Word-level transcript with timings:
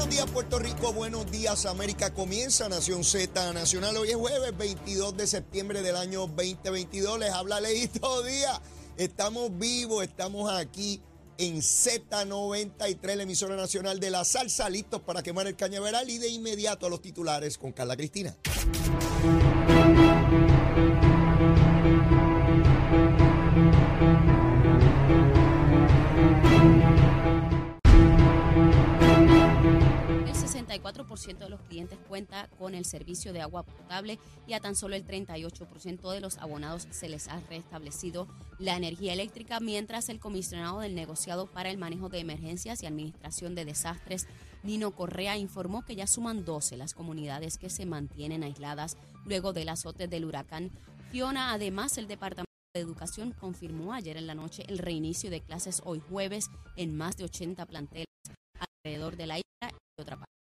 Buenos 0.00 0.16
días 0.16 0.30
Puerto 0.30 0.58
Rico, 0.58 0.94
buenos 0.94 1.30
días 1.30 1.66
América. 1.66 2.14
Comienza 2.14 2.70
Nación 2.70 3.04
Z 3.04 3.52
Nacional. 3.52 3.98
Hoy 3.98 4.08
es 4.08 4.16
jueves 4.16 4.56
22 4.56 5.14
de 5.14 5.26
septiembre 5.26 5.82
del 5.82 5.94
año 5.94 6.20
2022. 6.20 7.18
Les 7.18 7.30
habla 7.30 7.60
Leito 7.60 8.22
Díaz. 8.24 8.62
Estamos 8.96 9.58
vivos, 9.58 10.02
estamos 10.02 10.50
aquí 10.50 11.02
en 11.36 11.58
Z93, 11.58 13.14
la 13.14 13.24
emisora 13.24 13.56
nacional 13.56 14.00
de 14.00 14.08
la 14.08 14.24
salsa, 14.24 14.70
listos 14.70 15.02
para 15.02 15.22
quemar 15.22 15.46
el 15.46 15.56
cañaveral 15.56 16.08
y 16.08 16.16
de 16.16 16.28
inmediato 16.28 16.86
a 16.86 16.88
los 16.88 17.02
titulares 17.02 17.58
con 17.58 17.72
Carla 17.72 17.94
Cristina. 17.94 18.34
El 30.80 30.94
64% 30.94 31.38
de 31.38 31.48
los 31.50 31.60
clientes 31.62 31.98
cuenta 32.08 32.48
con 32.58 32.74
el 32.74 32.84
servicio 32.84 33.32
de 33.32 33.40
agua 33.40 33.62
potable 33.62 34.18
y 34.46 34.54
a 34.54 34.60
tan 34.60 34.74
solo 34.74 34.94
el 34.96 35.06
38% 35.06 36.12
de 36.12 36.20
los 36.20 36.38
abonados 36.38 36.86
se 36.90 37.08
les 37.08 37.28
ha 37.28 37.40
restablecido 37.48 38.26
la 38.58 38.76
energía 38.76 39.12
eléctrica, 39.12 39.60
mientras 39.60 40.08
el 40.08 40.20
comisionado 40.20 40.80
del 40.80 40.94
negociado 40.94 41.46
para 41.46 41.70
el 41.70 41.78
manejo 41.78 42.08
de 42.08 42.20
emergencias 42.20 42.82
y 42.82 42.86
administración 42.86 43.54
de 43.54 43.64
desastres, 43.64 44.26
Nino 44.62 44.90
Correa, 44.90 45.36
informó 45.36 45.84
que 45.84 45.96
ya 45.96 46.06
suman 46.06 46.44
12 46.44 46.76
las 46.76 46.94
comunidades 46.94 47.56
que 47.58 47.70
se 47.70 47.86
mantienen 47.86 48.42
aisladas 48.42 48.96
luego 49.24 49.52
del 49.52 49.70
azote 49.70 50.08
del 50.08 50.24
huracán 50.24 50.70
Fiona. 51.10 51.52
Además, 51.52 51.96
el 51.98 52.06
departamento 52.06 52.50
de 52.74 52.80
Educación 52.80 53.32
confirmó 53.32 53.94
ayer 53.94 54.16
en 54.16 54.26
la 54.26 54.34
noche 54.34 54.64
el 54.68 54.78
reinicio 54.78 55.30
de 55.30 55.40
clases 55.40 55.82
hoy 55.84 56.00
jueves 56.00 56.50
en 56.76 56.96
más 56.96 57.16
de 57.16 57.24
80 57.24 57.66
planteles 57.66 58.06
alrededor 58.84 59.16
de 59.16 59.26
la 59.26 59.38
isla 59.38 59.72
y 59.72 60.00
otra 60.00 60.16
parte. 60.16 60.39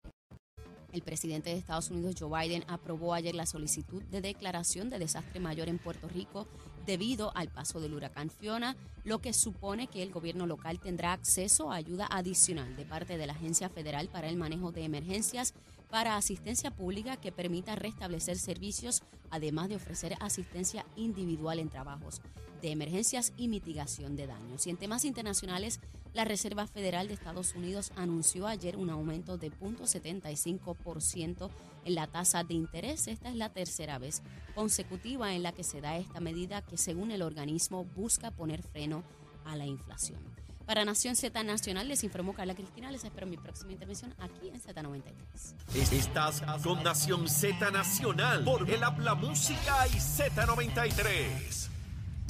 El 0.92 1.02
presidente 1.02 1.50
de 1.52 1.58
Estados 1.58 1.92
Unidos, 1.92 2.16
Joe 2.18 2.42
Biden, 2.42 2.64
aprobó 2.68 3.14
ayer 3.14 3.36
la 3.36 3.46
solicitud 3.46 4.02
de 4.04 4.22
declaración 4.22 4.90
de 4.90 5.00
desastre 5.00 5.40
mayor 5.40 5.70
en 5.70 5.78
Puerto 5.78 6.08
Rico 6.08 6.48
debido 6.86 7.32
al 7.36 7.50
paso 7.50 7.80
del 7.80 7.94
huracán 7.94 8.30
Fiona, 8.30 8.76
lo 9.04 9.20
que 9.20 9.34
supone 9.34 9.88
que 9.88 10.02
el 10.02 10.12
gobierno 10.12 10.48
local 10.48 10.80
tendrá 10.80 11.14
acceso 11.14 11.72
a 11.72 11.76
ayuda 11.76 12.08
adicional 12.10 12.76
de 12.76 12.86
parte 12.86 13.18
de 13.18 13.28
la 13.28 13.34
Agencia 13.34 13.70
Federal 13.70 14.08
para 14.08 14.28
el 14.28 14.38
Manejo 14.38 14.72
de 14.72 14.84
Emergencias 14.84 15.54
para 15.90 16.18
asistencia 16.18 16.72
pública 16.72 17.18
que 17.18 17.32
permita 17.32 17.76
restablecer 17.76 18.38
servicios, 18.38 19.04
además 19.30 19.70
de 19.70 19.76
ofrecer 19.76 20.16
asistencia 20.20 20.86
individual 20.96 21.60
en 21.60 21.70
trabajos 21.70 22.22
de 22.62 22.72
emergencias 22.72 23.34
y 23.38 23.48
mitigación 23.48 24.16
de 24.16 24.28
daños. 24.28 24.68
Y 24.68 24.70
en 24.70 24.78
temas 24.78 25.06
internacionales, 25.06 25.80
la 26.14 26.26
Reserva 26.26 26.68
Federal 26.68 27.08
de 27.08 27.14
Estados 27.14 27.56
Unidos 27.56 27.92
anunció 27.96 28.48
ayer 28.48 28.78
un 28.78 28.90
aumento 28.90 29.38
de 29.38 29.52
0.75% 29.52 31.50
en 31.86 31.96
la 31.96 32.08
tasa 32.08 32.44
de 32.44 32.54
interés. 32.54 33.08
Esta 33.08 33.30
es 33.30 33.36
la 33.36 33.50
tercera 33.50 33.98
vez 34.00 34.22
consecutiva 34.56 35.34
en 35.34 35.44
la 35.44 35.52
que 35.52 35.64
se 35.64 35.82
da 35.82 35.98
esta 35.98 36.20
medida 36.20 36.62
que 36.62 36.78
según 36.78 37.12
el 37.12 37.22
organismo 37.22 37.86
busca 37.86 38.32
poner 38.32 38.64
freno 38.64 39.04
a 39.46 39.56
la 39.56 39.66
inflación. 39.66 40.20
Para 40.66 40.86
Nación 40.86 41.16
Z 41.16 41.42
Nacional 41.44 41.88
les 41.88 42.04
informó 42.04 42.34
Carla 42.34 42.54
Cristina. 42.54 42.92
Les 42.92 43.04
espero 43.04 43.26
en 43.26 43.32
mi 43.32 43.38
próxima 43.38 43.72
intervención 43.72 44.14
aquí 44.20 44.50
en 44.50 44.62
Z93. 44.62 45.94
Estás 45.94 46.44
con 46.62 46.84
Nación 46.84 47.28
Z 47.28 47.72
Nacional 47.72 48.44
por 48.44 48.70
el 48.70 48.84
Habla 48.84 49.16
Música 49.16 49.88
y 49.88 49.96
Z93. 49.98 51.79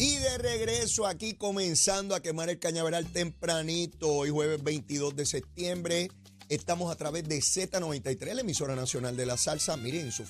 Y 0.02 0.16
de 0.16 0.38
regreso 0.38 1.06
aquí 1.06 1.34
comenzando 1.34 2.16
a 2.16 2.22
quemar 2.22 2.50
el 2.50 2.58
cañaveral 2.58 3.12
tempranito, 3.12 4.08
hoy 4.08 4.30
jueves 4.30 4.64
22 4.64 5.14
de 5.14 5.26
septiembre. 5.26 6.10
Estamos 6.48 6.90
a 6.90 6.96
través 6.96 7.28
de 7.28 7.40
Z93, 7.40 8.34
la 8.34 8.40
emisora 8.40 8.78
nacional 8.78 9.18
de 9.18 9.26
la 9.26 9.36
salsa. 9.36 9.76
Miren 9.76 10.14
su, 10.14 10.24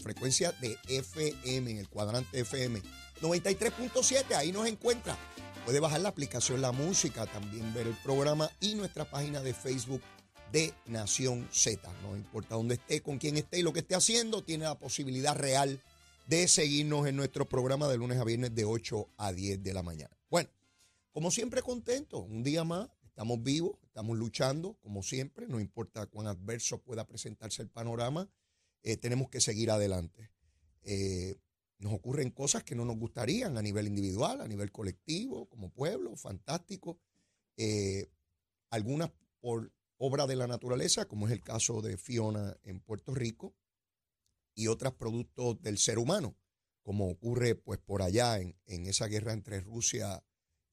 frecuencia 0.00 0.50
de 0.60 0.76
FM, 0.88 1.70
en 1.70 1.78
el 1.78 1.88
cuadrante 1.88 2.40
FM. 2.40 2.82
93.7, 3.22 4.34
ahí 4.34 4.50
nos 4.50 4.66
encuentra. 4.66 5.16
Puede 5.64 5.78
bajar 5.78 6.00
la 6.00 6.08
aplicación 6.08 6.60
La 6.60 6.72
Música, 6.72 7.26
también 7.26 7.72
ver 7.72 7.86
el 7.86 7.96
programa 8.02 8.50
y 8.58 8.74
nuestra 8.74 9.08
página 9.08 9.40
de 9.40 9.54
Facebook 9.54 10.02
de 10.50 10.74
Nación 10.86 11.48
Z. 11.52 11.80
No 12.02 12.16
importa 12.16 12.56
dónde 12.56 12.74
esté, 12.74 13.02
con 13.02 13.18
quién 13.18 13.36
esté 13.36 13.60
y 13.60 13.62
lo 13.62 13.72
que 13.72 13.80
esté 13.80 13.94
haciendo, 13.94 14.42
tiene 14.42 14.64
la 14.64 14.80
posibilidad 14.80 15.36
real 15.36 15.80
de 16.30 16.46
seguirnos 16.46 17.08
en 17.08 17.16
nuestro 17.16 17.48
programa 17.48 17.88
de 17.88 17.96
lunes 17.96 18.16
a 18.16 18.24
viernes 18.24 18.54
de 18.54 18.64
8 18.64 19.14
a 19.16 19.32
10 19.32 19.64
de 19.64 19.74
la 19.74 19.82
mañana. 19.82 20.16
Bueno, 20.30 20.48
como 21.10 21.32
siempre 21.32 21.60
contento, 21.60 22.20
un 22.20 22.44
día 22.44 22.62
más, 22.62 22.88
estamos 23.04 23.42
vivos, 23.42 23.72
estamos 23.82 24.16
luchando, 24.16 24.74
como 24.74 25.02
siempre, 25.02 25.48
no 25.48 25.58
importa 25.58 26.06
cuán 26.06 26.28
adverso 26.28 26.78
pueda 26.78 27.04
presentarse 27.04 27.62
el 27.62 27.68
panorama, 27.68 28.30
eh, 28.84 28.96
tenemos 28.96 29.28
que 29.28 29.40
seguir 29.40 29.72
adelante. 29.72 30.30
Eh, 30.84 31.34
nos 31.78 31.94
ocurren 31.94 32.30
cosas 32.30 32.62
que 32.62 32.76
no 32.76 32.84
nos 32.84 32.96
gustarían 32.96 33.58
a 33.58 33.62
nivel 33.62 33.88
individual, 33.88 34.40
a 34.40 34.46
nivel 34.46 34.70
colectivo, 34.70 35.46
como 35.46 35.72
pueblo, 35.72 36.14
fantástico. 36.14 37.00
Eh, 37.56 38.08
algunas 38.70 39.10
por 39.40 39.72
obra 39.96 40.28
de 40.28 40.36
la 40.36 40.46
naturaleza, 40.46 41.06
como 41.06 41.26
es 41.26 41.32
el 41.32 41.42
caso 41.42 41.82
de 41.82 41.96
Fiona 41.96 42.56
en 42.62 42.78
Puerto 42.78 43.16
Rico, 43.16 43.52
y 44.60 44.68
otras 44.68 44.92
productos 44.92 45.62
del 45.62 45.78
ser 45.78 45.98
humano, 45.98 46.36
como 46.82 47.08
ocurre 47.08 47.54
pues 47.54 47.78
por 47.78 48.02
allá 48.02 48.38
en, 48.40 48.54
en 48.66 48.84
esa 48.84 49.06
guerra 49.06 49.32
entre 49.32 49.60
Rusia 49.60 50.22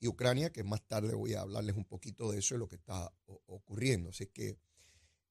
y 0.02 0.08
Ucrania, 0.10 0.52
que 0.52 0.66
más 0.66 0.86
tarde 0.86 1.16
voy 1.16 1.36
a 1.36 1.42
hablarles 1.42 1.78
un 1.78 1.86
poquito 1.86 2.30
de 2.30 2.40
eso 2.40 2.56
y 2.56 2.58
lo 2.58 2.68
que 2.68 2.76
está 2.76 3.14
o- 3.28 3.42
ocurriendo. 3.46 4.10
Así 4.10 4.28
que 4.28 4.58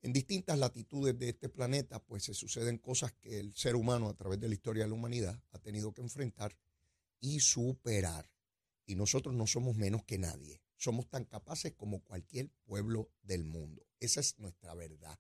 en 0.00 0.15
distintas 0.15 0.59
latitudes 0.59 1.19
de 1.19 1.28
este 1.28 1.50
planeta, 1.50 2.03
pues 2.03 2.25
se 2.25 2.33
suceden 2.33 2.78
cosas 2.78 3.12
que 3.12 3.41
el 3.41 3.55
ser 3.55 3.77
humano 3.77 4.09
a 4.09 4.15
través 4.15 4.41
de 4.41 4.49
la 4.49 4.55
historia 4.55 4.84
de 4.84 4.88
la 4.88 4.94
humanidad 4.94 5.38
ha 5.53 5.59
tenido 5.59 5.93
que 5.93 6.00
enfrentar 6.00 6.56
y 7.21 7.41
superar. 7.41 8.31
Y 8.87 8.94
nosotros 8.94 9.34
no 9.34 9.47
somos 9.47 9.77
menos 9.77 10.03
que 10.05 10.17
nadie. 10.17 10.62
Somos 10.78 11.11
tan 11.11 11.27
capaces 11.27 11.75
como 11.75 12.03
cualquier 12.03 12.50
pueblo 12.65 13.11
del 13.23 13.44
mundo. 13.44 13.87
Esa 14.00 14.21
es 14.21 14.38
nuestra 14.38 14.75
verdad, 14.75 15.19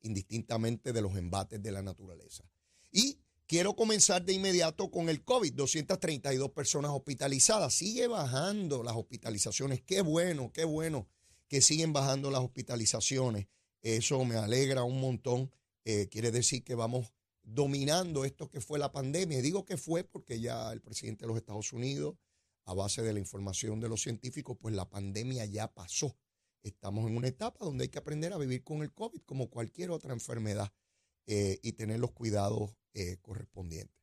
indistintamente 0.00 0.92
de 0.92 1.02
los 1.02 1.16
embates 1.16 1.62
de 1.62 1.70
la 1.72 1.82
naturaleza. 1.82 2.44
Y 2.92 3.18
quiero 3.46 3.74
comenzar 3.74 4.22
de 4.22 4.34
inmediato 4.34 4.90
con 4.90 5.08
el 5.08 5.24
COVID. 5.24 5.54
232 5.54 6.50
personas 6.50 6.92
hospitalizadas. 6.92 7.74
Sigue 7.74 8.06
bajando 8.06 8.82
las 8.82 8.94
hospitalizaciones. 8.94 9.80
Qué 9.80 10.02
bueno, 10.02 10.52
qué 10.52 10.64
bueno 10.64 11.08
que 11.48 11.62
siguen 11.62 11.92
bajando 11.92 12.30
las 12.30 12.42
hospitalizaciones. 12.42 13.48
Eso 13.80 14.24
me 14.24 14.36
alegra 14.36 14.84
un 14.84 15.00
montón. 15.00 15.50
Eh, 15.84 16.08
quiere 16.10 16.30
decir 16.30 16.62
que 16.62 16.74
vamos 16.74 17.12
dominando 17.42 18.24
esto 18.24 18.48
que 18.48 18.60
fue 18.60 18.78
la 18.78 18.92
pandemia. 18.92 19.40
Digo 19.40 19.64
que 19.64 19.78
fue 19.78 20.04
porque 20.04 20.38
ya 20.38 20.70
el 20.70 20.82
presidente 20.82 21.22
de 21.22 21.28
los 21.28 21.36
Estados 21.38 21.72
Unidos, 21.72 22.16
a 22.64 22.74
base 22.74 23.02
de 23.02 23.12
la 23.12 23.18
información 23.18 23.80
de 23.80 23.88
los 23.88 24.02
científicos, 24.02 24.56
pues 24.60 24.74
la 24.74 24.88
pandemia 24.88 25.46
ya 25.46 25.72
pasó. 25.72 26.16
Estamos 26.62 27.10
en 27.10 27.16
una 27.16 27.28
etapa 27.28 27.64
donde 27.64 27.84
hay 27.84 27.88
que 27.88 27.98
aprender 27.98 28.32
a 28.32 28.38
vivir 28.38 28.62
con 28.62 28.82
el 28.82 28.92
COVID 28.92 29.22
como 29.22 29.50
cualquier 29.50 29.90
otra 29.90 30.12
enfermedad 30.12 30.72
eh, 31.26 31.58
y 31.62 31.72
tener 31.72 32.00
los 32.00 32.12
cuidados 32.12 32.70
eh, 32.94 33.18
correspondientes. 33.22 33.96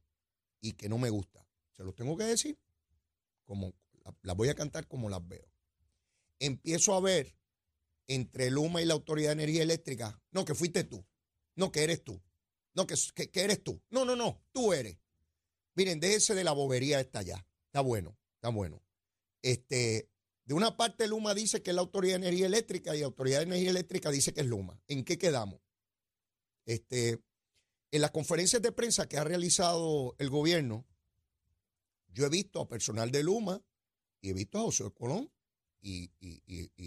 y 0.62 0.73
que 0.73 0.88
no 0.88 0.96
me 0.96 1.11
gusta. 1.11 1.46
Se 1.76 1.84
los 1.84 1.94
tengo 1.94 2.17
que 2.17 2.25
decir, 2.25 2.58
como 3.44 3.75
las 4.23 4.34
voy 4.34 4.49
a 4.49 4.55
cantar 4.55 4.88
como 4.88 5.11
las 5.11 5.26
veo. 5.26 5.46
empiezo 6.38 6.94
a 6.94 7.00
ver 7.00 7.37
entre 8.06 8.50
Luma 8.50 8.81
y 8.81 8.87
la 8.87 8.94
Autoridad 8.94 9.28
de 9.28 9.43
Energía 9.43 9.62
Eléctrica, 9.62 10.23
no, 10.31 10.44
que 10.44 10.55
fuiste 10.55 10.84
tú, 10.84 11.05
no, 11.55 11.70
que 11.70 11.82
eres 11.82 12.02
tú, 12.02 12.23
no, 12.73 12.87
que, 12.87 12.94
que, 13.31 13.40
eres 13.43 13.62
tú, 13.62 13.82
no, 13.90 14.05
no, 14.05 14.17
no, 14.17 14.43
tú 14.52 14.73
eres. 14.73 14.99
Miren, 15.75 16.00
déjese 16.00 16.34
de 16.34 16.44
la 16.44 16.52
bobería 16.52 17.00
esta 17.00 17.23
ya, 17.23 17.46
está 17.67 17.81
bueno, 17.81 18.17
está 18.37 18.49
bueno. 18.49 18.86
Este, 19.47 20.11
de 20.45 20.55
una 20.55 20.77
parte 20.77 21.07
Luma 21.07 21.33
dice 21.33 21.63
que 21.63 21.71
es 21.71 21.77
la 21.77 21.83
Autoridad 21.83 22.15
de 22.15 22.27
Energía 22.27 22.47
Eléctrica 22.47 22.97
y 22.97 22.99
la 22.99 23.07
Autoridad 23.07 23.39
de 23.39 23.45
Energía 23.45 23.71
Eléctrica 23.71 24.11
dice 24.11 24.35
que 24.35 24.41
es 24.41 24.47
Luma. 24.49 24.83
¿En 24.89 25.05
qué 25.05 25.19
quedamos? 25.19 25.61
Este, 26.65 27.23
en 27.93 28.01
las 28.01 28.11
conferencias 28.11 28.61
de 28.61 28.73
prensa 28.73 29.09
que 29.09 29.19
ha 29.19 29.23
realizado 29.23 30.17
el 30.19 30.31
gobierno, 30.31 30.85
yo 32.09 32.27
he 32.27 32.29
visto 32.29 32.61
a 32.61 32.67
personal 32.67 33.13
de 33.13 33.23
Luma 33.23 33.63
y 34.21 34.31
he 34.31 34.33
visto 34.33 34.59
a 34.59 34.63
José 34.63 34.91
Colón 34.93 35.31
y, 35.81 36.11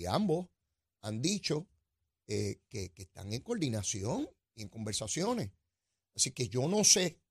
ambos 0.09 0.49
han 0.99 1.21
dicho 1.21 1.65
eh, 2.27 2.59
que, 2.67 2.91
están 2.97 3.31
en 3.31 3.39
coordinación 3.39 4.29
y 4.53 4.63
en 4.63 4.67
conversaciones. 4.67 5.49
Así 6.13 6.31
que 6.31 6.49
yo 6.49 6.67
no 6.67 6.83
sé 6.83 7.21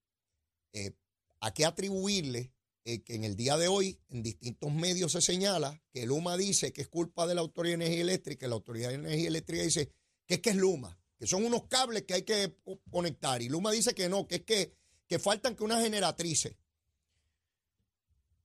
eh, 0.73 0.93
a 1.41 1.53
qué 1.53 1.67
atribuirle 1.67 2.51
en 2.89 3.25
el 3.25 3.37
día 3.37 3.59
de 3.59 3.69
hoy 3.69 4.01
en 4.09 4.23
distintos 4.23 4.73
medios 4.73 5.13
se 5.13 5.21
señala 5.21 5.83
que 5.93 6.07
Luma 6.07 6.39
dice 6.39 6.73
que 6.73 6.81
es 6.81 6.89
culpa 6.89 7.27
de 7.27 7.35
la 7.35 7.43
Autoridad 7.43 7.79
de 7.79 7.85
Energía 7.85 8.03
Eléctrica 8.03 8.49
la 8.49 8.55
Autoridad 8.55 8.89
de 8.89 8.95
Energía 8.95 9.29
Eléctrica 9.29 9.63
dice 9.63 9.93
que 10.27 10.35
es 10.35 10.41
que 10.41 10.51
es 10.51 10.57
Luma, 10.57 10.99
que 11.19 11.27
son 11.27 11.45
unos 11.45 11.67
cables 11.67 12.05
que 12.05 12.15
hay 12.15 12.23
que 12.23 12.57
conectar. 12.91 13.43
Y 13.43 13.49
Luma 13.49 13.73
dice 13.73 13.95
que 13.95 14.09
no, 14.09 14.27
que 14.27 14.37
es 14.37 14.43
que, 14.43 14.75
que 15.07 15.19
faltan 15.19 15.55
que 15.55 15.65
una 15.65 15.81
generatrices 15.81 16.57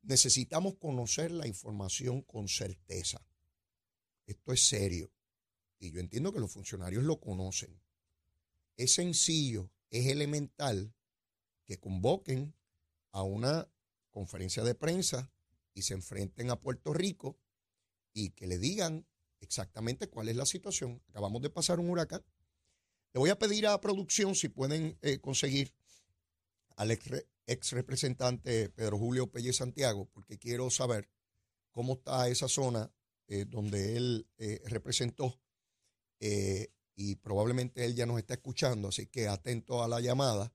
necesitamos 0.02 0.76
conocer 0.76 1.32
la 1.32 1.48
información 1.48 2.22
con 2.22 2.48
certeza. 2.48 3.26
Esto 4.26 4.52
es 4.54 4.68
serio. 4.68 5.10
Y 5.80 5.92
yo 5.92 6.00
entiendo 6.00 6.34
que 6.34 6.40
los 6.40 6.52
funcionarios 6.52 7.04
lo 7.04 7.20
conocen. 7.20 7.80
Es 8.76 8.96
sencillo, 8.96 9.70
es 9.90 10.08
elemental 10.08 10.94
que 11.66 11.80
convoquen 11.80 12.54
a 13.12 13.24
una 13.24 13.70
conferencia 14.14 14.64
de 14.64 14.76
prensa 14.76 15.30
y 15.74 15.82
se 15.82 15.94
enfrenten 15.94 16.52
a 16.52 16.60
Puerto 16.62 16.94
Rico 16.94 17.38
y 18.14 18.30
que 18.30 18.48
le 18.48 18.58
digan 18.58 19.06
exactamente 19.42 20.08
cuál 20.08 20.30
es 20.30 20.38
la 20.38 20.46
situación. 20.46 21.02
Acabamos 21.10 21.42
de 21.42 21.50
pasar 21.50 21.80
un 21.80 21.90
huracán. 21.90 22.24
Le 23.12 23.20
voy 23.20 23.30
a 23.30 23.38
pedir 23.38 23.68
a 23.68 23.82
producción 23.82 24.36
si 24.36 24.48
pueden 24.48 24.98
eh, 25.02 25.20
conseguir 25.20 25.74
al 26.78 26.92
ex 26.92 27.72
representante 27.72 28.70
Pedro 28.70 28.98
Julio 28.98 29.30
Pelle 29.30 29.52
Santiago, 29.52 30.10
porque 30.14 30.40
quiero 30.40 30.70
saber 30.70 31.10
cómo 31.72 31.94
está 31.94 32.28
esa 32.30 32.48
zona 32.48 32.92
eh, 33.28 33.46
donde 33.46 33.98
él 33.98 34.28
eh, 34.38 34.62
representó 34.66 35.40
y 36.96 37.16
probablemente 37.18 37.84
él 37.84 37.96
ya 37.96 38.06
nos 38.06 38.18
está 38.18 38.36
escuchando, 38.36 38.88
así 38.88 39.08
que 39.08 39.28
atento 39.28 39.84
a 39.84 39.90
la 39.90 40.00
llamada, 40.00 40.54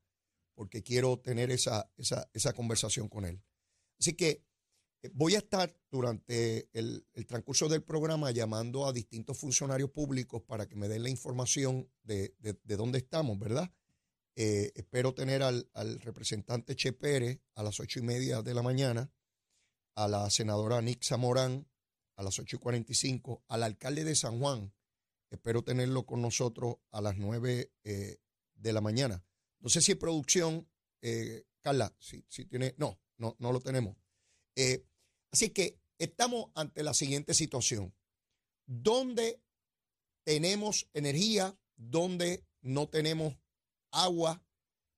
porque 0.58 0.82
quiero 0.82 1.20
tener 1.20 1.52
esa, 1.52 1.88
esa, 1.96 2.28
esa 2.32 2.52
conversación 2.52 3.08
con 3.08 3.24
él. 3.24 3.40
Así 4.00 4.14
que 4.14 4.44
voy 5.12 5.36
a 5.36 5.38
estar 5.38 5.72
durante 5.88 6.68
el, 6.72 7.06
el, 7.14 7.26
transcurso 7.28 7.68
del 7.68 7.84
programa 7.84 8.32
llamando 8.32 8.84
a 8.84 8.92
distintos 8.92 9.38
funcionarios 9.38 9.90
públicos 9.90 10.42
para 10.42 10.68
que 10.68 10.74
me 10.74 10.88
den 10.88 11.04
la 11.04 11.10
información 11.10 11.88
de, 12.02 12.34
de, 12.40 12.58
de 12.64 12.76
dónde 12.76 12.98
estamos, 12.98 13.38
¿verdad? 13.38 13.72
Eh, 14.34 14.72
espero 14.74 15.14
tener 15.14 15.44
al, 15.44 15.70
representante 16.00 16.74
Che 16.74 16.92
Pérez 16.92 17.38
a 17.54 17.62
las 17.62 17.78
ocho 17.78 18.00
y 18.00 18.02
media 18.02 18.42
de 18.42 18.54
la 18.54 18.62
mañana, 18.62 19.12
a 19.94 20.08
la 20.08 20.28
senadora 20.28 20.82
Nixa 20.82 21.16
Morán 21.18 21.68
a 22.16 22.24
las 22.24 22.36
ocho 22.40 22.56
y 22.56 22.58
cuarenta 22.58 22.90
y 22.90 22.96
cinco, 22.96 23.44
al 23.46 23.62
alcalde 23.62 24.02
de 24.02 24.16
San 24.16 24.40
Juan, 24.40 24.74
espero 25.30 25.62
tenerlo 25.62 26.04
con 26.04 26.20
nosotros 26.20 26.78
a 26.90 27.00
las 27.00 27.16
nueve 27.16 27.70
eh, 27.84 28.18
de 28.56 28.72
la 28.72 28.80
mañana. 28.80 29.24
No 29.60 29.68
sé 29.68 29.80
si 29.80 29.94
producción, 29.94 30.68
eh, 31.02 31.44
Carla, 31.60 31.94
si, 31.98 32.24
si, 32.28 32.44
tiene, 32.44 32.74
no, 32.78 33.00
no, 33.16 33.36
no 33.38 33.52
lo 33.52 33.60
tenemos. 33.60 33.96
así 35.30 35.50
que 35.50 35.80
estamos 35.98 36.50
ante 36.54 36.82
la 36.82 36.94
siguiente 36.94 37.34
situación. 37.34 37.94
¿Dónde 38.66 39.42
tenemos 40.24 40.88
energía? 40.92 41.58
¿Dónde 41.76 42.44
no 42.60 42.88
tenemos 42.88 43.36
agua 43.90 44.42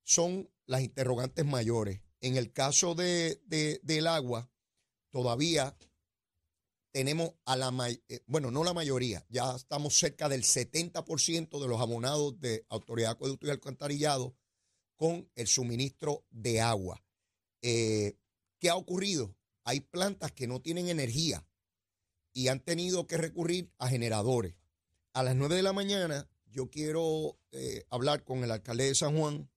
son 0.03 0.51
las 0.67 0.83
interrogantes 0.83 1.45
mayores. 1.45 2.01
En 2.21 2.37
el 2.37 2.53
caso 2.53 2.95
de, 2.95 3.41
del 3.83 4.07
agua, 4.07 4.51
todavía 5.11 5.77
tenemos 6.93 7.33
a 7.45 7.57
la, 7.57 7.73
eh, 8.09 8.21
bueno, 8.27 8.51
no 8.51 8.65
la 8.65 8.75
mayoría, 8.75 9.25
ya 9.29 9.55
estamos 9.55 9.97
cerca 9.97 10.29
del 10.29 10.43
70% 10.43 11.61
de 11.61 11.69
los 11.69 11.81
abonados 11.81 12.41
de 12.41 12.67
Autoridad 12.69 13.13
Acueducto 13.13 13.47
y 13.47 13.51
Alcantarillado 13.51 14.35
con 15.01 15.31
el 15.35 15.47
suministro 15.47 16.27
de 16.29 16.61
agua. 16.61 17.03
Eh, 17.63 18.19
¿Qué 18.59 18.69
ha 18.69 18.77
ocurrido? 18.77 19.35
Hay 19.65 19.81
plantas 19.81 20.31
que 20.31 20.47
no 20.47 20.61
tienen 20.61 20.91
energía 20.91 21.49
y 22.35 22.49
han 22.49 22.61
tenido 22.61 23.07
que 23.07 23.17
recurrir 23.17 23.73
a 23.79 23.89
generadores. 23.89 24.57
A 25.15 25.23
las 25.23 25.37
9 25.37 25.55
de 25.55 25.63
la 25.63 25.73
mañana 25.73 26.29
yo 26.45 26.69
quiero 26.69 27.39
eh, 27.51 27.87
hablar 27.89 28.25
con 28.25 28.45
el 28.45 28.51
alcalde 28.51 28.85
de 28.85 28.95
San 28.95 29.17
Juan 29.17 29.51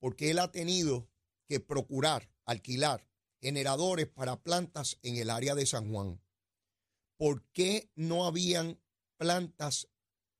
porque 0.00 0.30
él 0.30 0.38
ha 0.38 0.52
tenido 0.52 1.08
que 1.48 1.60
procurar 1.60 2.30
alquilar 2.44 3.08
generadores 3.40 4.06
para 4.06 4.42
plantas 4.42 4.98
en 5.00 5.16
el 5.16 5.30
área 5.30 5.54
de 5.54 5.64
San 5.64 5.90
Juan. 5.90 6.20
¿Por 7.16 7.42
qué 7.52 7.90
no 7.94 8.26
habían 8.26 8.78
plantas 9.16 9.88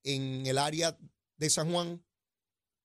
en 0.03 0.45
el 0.45 0.59
área 0.59 0.99
de 1.39 1.49
San 1.49 1.73
Juan? 1.73 2.05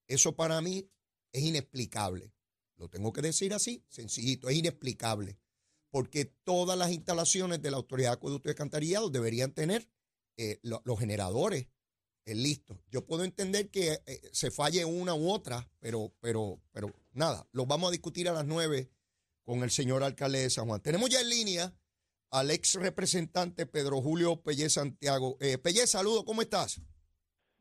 Eso 0.06 0.34
para 0.34 0.62
mí 0.62 0.88
es 1.32 1.42
inexplicable. 1.42 2.32
Lo 2.76 2.88
tengo 2.88 3.12
que 3.12 3.22
decir 3.22 3.52
así, 3.54 3.84
sencillito, 3.88 4.48
es 4.48 4.56
inexplicable. 4.56 5.38
Porque 5.90 6.24
todas 6.24 6.78
las 6.78 6.92
instalaciones 6.92 7.60
de 7.60 7.70
la 7.70 7.76
Autoridad 7.76 8.10
de 8.10 8.14
Acueducto 8.14 8.48
y 8.48 8.50
Alcantarillado 8.50 9.10
deberían 9.10 9.52
tener 9.52 9.88
eh, 10.36 10.60
los 10.62 10.98
generadores 10.98 11.66
listo. 12.34 12.80
Yo 12.90 13.04
puedo 13.06 13.24
entender 13.24 13.70
que 13.70 14.02
eh, 14.06 14.20
se 14.32 14.50
falle 14.50 14.84
una 14.84 15.14
u 15.14 15.30
otra, 15.30 15.70
pero, 15.80 16.12
pero, 16.20 16.60
pero 16.72 16.92
nada, 17.12 17.48
lo 17.52 17.66
vamos 17.66 17.88
a 17.88 17.92
discutir 17.92 18.28
a 18.28 18.32
las 18.32 18.46
nueve 18.46 18.90
con 19.44 19.62
el 19.62 19.70
señor 19.70 20.02
alcalde 20.02 20.40
de 20.40 20.50
San 20.50 20.66
Juan. 20.66 20.80
Tenemos 20.80 21.10
ya 21.10 21.20
en 21.20 21.28
línea 21.28 21.74
al 22.30 22.50
ex 22.50 22.74
representante 22.74 23.66
Pedro 23.66 24.00
Julio 24.00 24.42
Pelle 24.42 24.70
Santiago. 24.70 25.36
Eh, 25.40 25.58
Pelle, 25.58 25.86
saludo, 25.86 26.24
¿cómo 26.24 26.42
estás? 26.42 26.80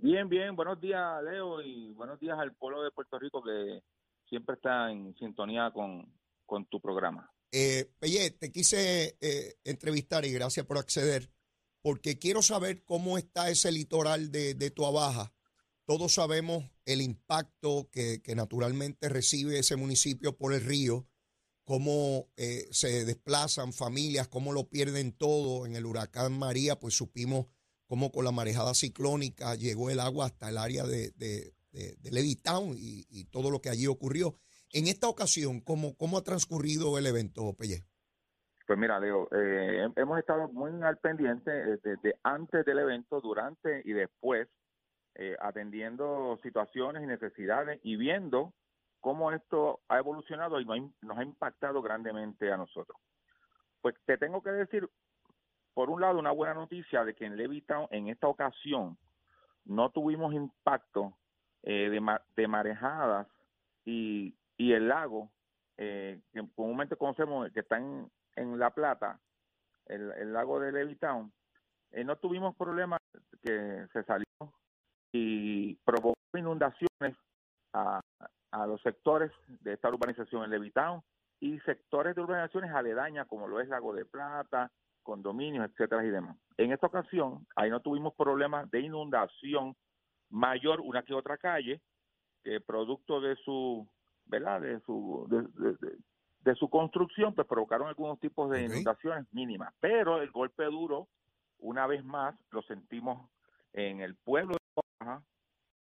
Bien, 0.01 0.29
bien, 0.29 0.55
buenos 0.55 0.79
días 0.79 1.21
Leo 1.23 1.61
y 1.61 1.91
buenos 1.91 2.17
días 2.21 2.39
al 2.39 2.55
pueblo 2.55 2.81
de 2.83 2.91
Puerto 2.91 3.19
Rico 3.19 3.43
que 3.43 3.81
siempre 4.29 4.55
está 4.55 4.89
en 4.89 5.13
sintonía 5.15 5.73
con, 5.73 6.09
tu 6.69 6.79
programa. 6.79 7.29
Eh, 7.51 7.91
Pelle, 7.99 8.31
te 8.31 8.49
quise 8.49 9.17
eh, 9.19 9.55
entrevistar 9.65 10.23
y 10.23 10.31
gracias 10.31 10.65
por 10.65 10.77
acceder 10.77 11.29
porque 11.81 12.17
quiero 12.17 12.41
saber 12.41 12.85
cómo 12.85 13.17
está 13.17 13.49
ese 13.49 13.73
litoral 13.73 14.31
de, 14.31 14.53
de 14.53 14.73
Baja. 14.77 15.33
Todos 15.85 16.13
sabemos 16.13 16.63
el 16.85 17.01
impacto 17.01 17.89
que, 17.91 18.21
naturalmente 18.35 19.09
recibe 19.09 19.59
ese 19.59 19.75
municipio 19.75 20.37
por 20.37 20.53
el 20.53 20.61
río, 20.61 21.09
cómo 21.65 22.29
eh, 22.37 22.69
se 22.71 23.03
desplazan 23.03 23.73
familias, 23.73 24.29
cómo 24.29 24.53
lo 24.53 24.69
pierden 24.69 25.11
todo. 25.11 25.65
En 25.65 25.75
el 25.75 25.85
huracán 25.85 26.39
María, 26.39 26.79
pues 26.79 26.95
supimos 26.95 27.47
cómo 27.89 28.11
con 28.11 28.23
la 28.23 28.31
marejada 28.31 28.75
ciclónica 28.75 29.55
llegó 29.55 29.89
el 29.89 29.99
agua 29.99 30.27
hasta 30.27 30.49
el 30.49 30.59
área 30.59 30.85
de, 30.85 31.09
de, 31.17 32.11
Levittown 32.11 32.75
y, 32.77 33.25
todo 33.31 33.51
lo 33.51 33.59
que 33.59 33.69
allí 33.69 33.87
ocurrió. 33.87 34.35
En 34.71 34.87
esta 34.87 35.07
ocasión, 35.07 35.59
¿cómo, 35.61 35.97
cómo 35.97 36.19
ha 36.19 36.23
transcurrido 36.23 36.97
el 36.99 37.07
evento, 37.07 37.53
Pelle? 37.57 37.83
Pues 38.67 38.77
mira, 38.77 38.99
Leo, 38.99 39.27
eh, 39.31 39.89
hemos 39.95 40.19
estado 40.19 40.47
muy 40.49 40.71
al 40.83 40.97
pendiente 40.97 41.51
eh, 41.51 41.79
desde 41.83 42.15
antes 42.21 42.63
del 42.65 42.77
evento, 42.77 43.19
durante 43.21 43.81
y 43.83 43.93
después, 43.93 44.47
eh, 45.15 45.35
atendiendo 45.39 46.39
situaciones 46.43 47.01
y 47.01 47.07
necesidades 47.07 47.79
y 47.83 47.95
viendo 47.95 48.53
cómo 48.99 49.31
esto 49.31 49.79
ha 49.87 49.97
evolucionado 49.97 50.61
y 50.61 50.65
nos 50.65 51.17
ha 51.17 51.23
impactado 51.23 51.81
grandemente 51.81 52.51
a 52.51 52.57
nosotros. 52.57 52.97
Pues 53.81 53.95
te 54.05 54.17
tengo 54.19 54.43
que 54.43 54.51
decir, 54.51 54.87
por 55.73 55.89
un 55.89 56.01
lado, 56.01 56.19
una 56.19 56.31
buena 56.31 56.53
noticia 56.53 57.03
de 57.03 57.15
que 57.15 57.25
en 57.25 57.37
Levittown 57.37 57.87
en 57.91 58.07
esta 58.09 58.27
ocasión 58.27 58.97
no 59.65 59.89
tuvimos 59.91 60.33
impacto 60.33 61.13
de, 61.61 62.19
de 62.35 62.47
marejadas 62.47 63.27
y, 63.85 64.35
y 64.57 64.73
el 64.73 64.87
lago, 64.87 65.29
que 65.77 66.21
comúnmente 66.55 66.95
conocemos 66.95 67.49
que 67.53 67.61
están 67.61 68.09
en 68.35 68.59
La 68.59 68.71
Plata, 68.71 69.19
el, 69.89 70.33
lago 70.33 70.59
de 70.59 70.71
Levittown, 70.71 71.31
eh, 71.91 72.03
no 72.03 72.15
tuvimos 72.17 72.55
problemas 72.55 72.99
que 73.41 73.87
se 73.91 74.03
salió 74.03 74.25
y 75.11 75.75
provocó 75.77 76.15
inundaciones 76.33 77.15
a, 77.73 77.99
los 78.67 78.81
sectores 78.81 79.31
de 79.61 79.73
esta 79.73 79.89
urbanización 79.89 80.43
en 80.43 80.49
Levittown 80.49 81.01
y 81.39 81.59
sectores 81.61 82.15
de 82.15 82.21
urbanizaciones 82.21 82.71
aledañas 82.71 83.27
como 83.27 83.47
lo 83.47 83.59
es 83.59 83.69
Lago 83.69 83.93
de 83.93 84.05
Plata, 84.05 84.71
condominios, 85.09 85.67
etcétera 85.67 86.05
y 86.05 86.09
demás. 86.09 86.37
En 86.57 86.71
esta 86.71 86.85
ocasión, 86.85 87.47
ahí 87.55 87.71
no 87.71 87.79
tuvimos 87.79 88.13
problemas 88.13 88.69
de 88.69 88.81
inundación 88.81 89.75
mayor 90.29 90.81
una 90.81 91.01
que 91.01 91.15
otra 91.15 91.37
calle, 91.37 91.81
que 92.43 92.61
producto 92.61 93.19
de 93.19 93.35
su, 93.37 93.87
¿verdad? 94.27 94.61
De 94.61 94.79
su, 94.81 95.25
de, 96.43 96.55
su 96.55 96.69
construcción, 96.69 97.33
pues 97.33 97.47
provocaron 97.47 97.87
algunos 97.87 98.19
tipos 98.19 98.51
de 98.51 98.65
inundaciones 98.65 99.25
mínimas. 99.33 99.73
Pero 99.79 100.21
el 100.21 100.29
golpe 100.29 100.65
duro, 100.65 101.07
una 101.57 101.87
vez 101.87 102.05
más, 102.05 102.35
lo 102.51 102.61
sentimos 102.61 103.27
en 103.73 104.01
el 104.01 104.15
pueblo 104.15 104.53
de 104.53 104.81
Baja, 104.99 105.23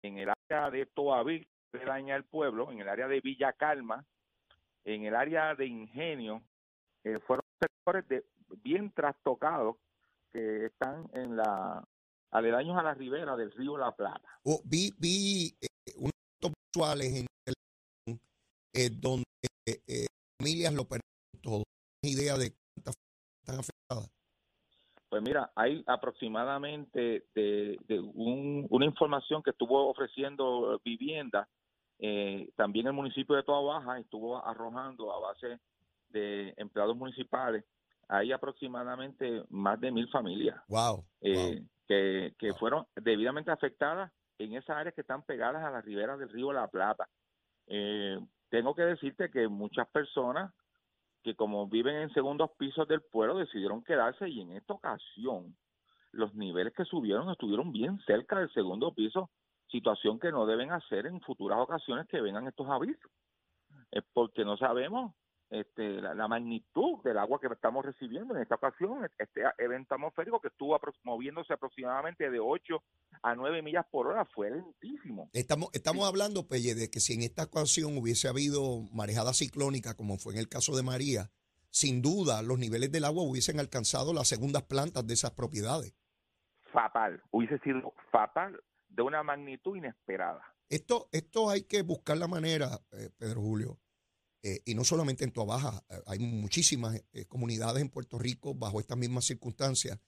en 0.02 0.18
el 0.18 0.30
área 0.30 0.68
de 0.70 0.86
Toavil, 0.86 1.46
que 1.70 1.84
daña 1.84 2.16
el 2.16 2.24
pueblo, 2.24 2.72
en 2.72 2.80
el 2.80 2.88
área 2.88 3.06
de 3.06 3.20
Villa 3.20 3.52
Calma, 3.52 4.04
en 4.84 5.04
el 5.04 5.14
área 5.14 5.54
de 5.54 5.66
Ingenio, 5.66 6.42
eh, 7.04 7.18
fueron 7.26 7.44
sectores 7.60 8.06
de, 8.08 8.24
bien 8.62 8.92
trastocados 8.92 9.76
que 10.32 10.66
están 10.66 11.08
en 11.14 11.36
la 11.36 11.84
aledaños 12.32 12.76
a 12.78 12.82
la 12.82 12.94
ribera 12.94 13.36
del 13.36 13.52
río 13.52 13.76
La 13.76 13.92
Plata. 13.92 14.28
Oh, 14.44 14.60
vi 14.64 14.92
vi 14.98 15.54
eh, 15.60 15.92
unos 15.96 16.54
visuales 16.66 17.20
en 17.20 17.26
el, 17.46 18.18
eh, 18.74 18.90
donde 18.90 19.24
eh, 19.66 20.06
familias 20.38 20.72
lo 20.72 20.84
perdieron 20.84 21.42
todo. 21.42 21.62
idea 22.02 22.36
de 22.36 22.52
cuántas 22.74 22.94
están 23.40 23.60
afectadas? 23.60 24.10
Pues 25.08 25.22
mira, 25.22 25.52
hay 25.54 25.84
aproximadamente 25.86 27.26
de, 27.34 27.78
una 28.14 28.86
información 28.86 29.42
que 29.42 29.50
estuvo 29.50 29.90
ofreciendo 29.90 30.80
vivienda. 30.82 31.46
también 32.56 32.86
el 32.86 32.94
municipio 32.94 33.36
de 33.36 33.42
Toa 33.42 33.60
Baja 33.60 33.98
estuvo 33.98 34.42
arrojando 34.42 35.12
a 35.12 35.20
base 35.20 35.60
de 36.12 36.54
empleados 36.56 36.96
municipales. 36.96 37.64
Hay 38.08 38.32
aproximadamente 38.32 39.44
más 39.48 39.80
de 39.80 39.90
mil 39.90 40.08
familias. 40.08 40.60
Wow. 40.68 41.04
Que, 41.20 42.34
que, 42.38 42.54
fueron 42.58 42.86
debidamente 42.96 43.50
afectadas 43.50 44.10
en 44.38 44.54
esas 44.54 44.76
áreas 44.76 44.94
que 44.94 45.02
están 45.02 45.22
pegadas 45.24 45.62
a 45.62 45.70
las 45.70 45.84
riberas 45.84 46.18
del 46.18 46.30
río 46.30 46.52
La 46.52 46.68
Plata. 46.68 47.08
Eh, 47.66 48.18
tengo 48.48 48.74
que 48.74 48.82
decirte 48.82 49.30
que 49.30 49.48
muchas 49.48 49.88
personas 49.88 50.52
que 51.22 51.34
como 51.34 51.68
viven 51.68 51.96
en 51.96 52.12
segundos 52.12 52.50
pisos 52.58 52.88
del 52.88 53.02
pueblo 53.02 53.38
decidieron 53.38 53.84
quedarse 53.84 54.28
y 54.28 54.40
en 54.40 54.52
esta 54.52 54.74
ocasión 54.74 55.56
los 56.10 56.34
niveles 56.34 56.74
que 56.74 56.84
subieron 56.84 57.30
estuvieron 57.30 57.72
bien 57.72 57.98
cerca 58.06 58.38
del 58.38 58.52
segundo 58.52 58.92
piso, 58.92 59.30
situación 59.68 60.18
que 60.18 60.30
no 60.30 60.46
deben 60.46 60.70
hacer 60.72 61.06
en 61.06 61.20
futuras 61.20 61.58
ocasiones 61.58 62.06
que 62.08 62.20
vengan 62.20 62.46
estos 62.46 62.68
avisos. 62.68 63.10
Es 63.90 64.04
porque 64.12 64.44
no 64.44 64.56
sabemos 64.56 65.14
este, 65.52 66.00
la, 66.00 66.28
magnitud 66.28 67.02
del 67.04 67.18
agua 67.18 67.38
que 67.38 67.46
estamos 67.46 67.84
recibiendo 67.84 68.34
en 68.34 68.40
esta 68.40 68.54
ocasión, 68.54 69.06
este 69.18 69.42
evento 69.58 69.94
atmosférico 69.94 70.40
que 70.40 70.48
estuvo 70.48 70.80
moviéndose 71.04 71.52
aproximadamente 71.52 72.30
de 72.30 72.40
8 72.40 72.82
a 73.22 73.34
9 73.34 73.60
millas 73.60 73.84
por 73.90 74.06
hora, 74.06 74.24
fue 74.34 74.50
lentísimo. 74.50 75.28
Estamos, 75.34 75.68
estamos 75.74 76.08
hablando, 76.08 76.48
Pelle, 76.48 76.74
de 76.74 76.90
que 76.90 77.00
si 77.00 77.12
en 77.12 77.20
esta 77.20 77.44
ocasión 77.44 77.98
hubiese 77.98 78.28
habido 78.28 78.80
marejada 78.94 79.34
ciclónica, 79.34 79.94
como 79.94 80.16
fue 80.16 80.32
en 80.32 80.38
el 80.38 80.48
caso 80.48 80.74
de 80.74 80.82
María, 80.82 81.30
sin 81.68 82.00
duda 82.00 82.40
los 82.40 82.58
niveles 82.58 82.90
del 82.90 83.04
agua 83.04 83.22
hubiesen 83.22 83.60
alcanzado 83.60 84.14
las 84.14 84.28
segundas 84.28 84.62
plantas 84.62 85.06
de 85.06 85.12
esas 85.12 85.32
propiedades. 85.32 85.94
Fatal, 86.72 87.22
hubiese 87.30 87.58
sido 87.58 87.92
fatal 88.10 88.58
de 88.88 89.02
una 89.02 89.22
magnitud 89.22 89.76
inesperada. 89.76 90.42
Esto, 90.70 91.10
esto 91.12 91.50
hay 91.50 91.64
que 91.64 91.82
buscar 91.82 92.16
la 92.16 92.26
manera, 92.26 92.80
eh, 92.92 93.10
Pedro 93.18 93.42
Julio, 93.42 93.81
eh, 94.44 94.60
y 94.64 94.74
no 94.74 94.82
solamente 94.84 95.22
en 95.24 95.30
Tuabaja, 95.30 95.84
eh, 95.88 96.00
hay 96.06 96.18
muchísimas 96.18 97.00
eh, 97.12 97.26
comunidades 97.26 97.80
en 97.80 97.88
Puerto 97.88 98.18
Rico 98.18 98.54
bajo 98.54 98.80
estas 98.80 98.98
mismas 98.98 99.24
circunstancias, 99.24 100.00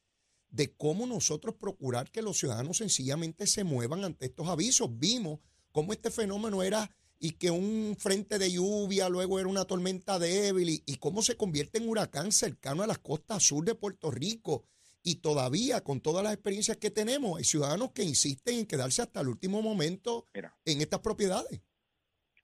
de 0.49 0.75
cómo 0.75 1.07
nosotros 1.07 1.55
procurar 1.55 2.11
que 2.11 2.23
los 2.23 2.39
ciudadanos 2.39 2.79
sencillamente 2.79 3.47
se 3.47 3.63
muevan 3.63 4.05
ante 4.05 4.27
estos 4.27 4.49
avisos. 4.49 4.89
Vimos 4.99 5.39
cómo 5.71 5.93
este 5.93 6.11
fenómeno 6.11 6.63
era 6.63 6.91
y 7.21 7.33
que 7.33 7.51
un 7.51 7.97
frente 7.99 8.39
de 8.39 8.51
lluvia 8.51 9.09
luego 9.09 9.39
era 9.39 9.49
una 9.49 9.65
tormenta 9.65 10.19
débil 10.19 10.69
y, 10.69 10.83
y 10.85 10.97
cómo 10.97 11.23
se 11.23 11.37
convierte 11.37 11.79
en 11.79 11.89
huracán 11.89 12.33
cercano 12.33 12.83
a 12.83 12.87
las 12.89 12.99
costas 12.99 13.43
sur 13.43 13.65
de 13.65 13.75
Puerto 13.75 14.11
Rico. 14.11 14.65
Y 15.03 15.17
todavía, 15.17 15.83
con 15.83 16.01
todas 16.01 16.25
las 16.25 16.33
experiencias 16.33 16.79
que 16.79 16.91
tenemos, 16.91 17.39
hay 17.39 17.45
ciudadanos 17.45 17.93
que 17.93 18.03
insisten 18.03 18.61
en 18.61 18.67
quedarse 18.67 19.03
hasta 19.03 19.21
el 19.21 19.29
último 19.29 19.61
momento 19.63 20.27
en 20.65 20.81
estas 20.81 21.01
propiedades. 21.01 21.61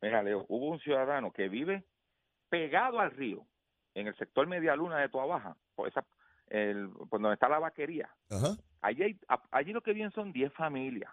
Mira, 0.02 0.22
Leo, 0.22 0.46
hubo 0.48 0.70
un 0.70 0.80
ciudadano 0.80 1.32
que 1.32 1.48
vive 1.48 1.84
pegado 2.48 3.00
al 3.00 3.10
río, 3.12 3.46
en 3.94 4.06
el 4.06 4.16
sector 4.16 4.46
Media 4.46 4.76
Luna 4.76 4.98
de 4.98 5.08
Toa 5.08 5.26
Baja, 5.26 5.56
por, 5.74 5.88
esa, 5.88 6.04
el, 6.48 6.90
donde 7.10 7.34
está 7.34 7.48
la 7.48 7.58
vaquería. 7.58 8.10
Allí, 8.80 9.18
allí 9.50 9.72
lo 9.72 9.82
que 9.82 9.92
viven 9.92 10.10
son 10.12 10.32
10 10.32 10.52
familias 10.54 11.10